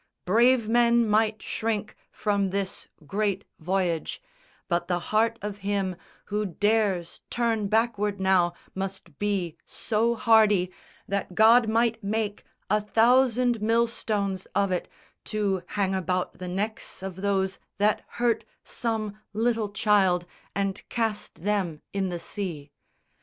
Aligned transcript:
Brave 0.25 0.67
men 0.67 1.07
might 1.07 1.43
shrink 1.43 1.95
From 2.11 2.49
this 2.49 2.87
great 3.05 3.45
voyage; 3.59 4.19
but 4.67 4.87
the 4.87 4.97
heart 4.97 5.37
of 5.43 5.57
him 5.59 5.95
Who 6.25 6.43
dares 6.47 7.21
turn 7.29 7.67
backward 7.67 8.19
now 8.19 8.53
must 8.73 9.19
be 9.19 9.57
so 9.63 10.15
hardy 10.15 10.73
That 11.07 11.35
God 11.35 11.69
might 11.69 12.03
make 12.03 12.43
a 12.67 12.81
thousand 12.81 13.61
millstones 13.61 14.47
of 14.55 14.71
it 14.71 14.89
To 15.25 15.61
hang 15.67 15.93
about 15.93 16.39
the 16.39 16.47
necks 16.47 17.03
of 17.03 17.17
those 17.17 17.59
that 17.77 18.01
hurt 18.17 18.43
Some 18.63 19.19
little 19.33 19.69
child, 19.69 20.25
and 20.55 20.81
cast 20.89 21.43
them 21.43 21.79
in 21.93 22.09
the 22.09 22.17
sea. 22.17 22.71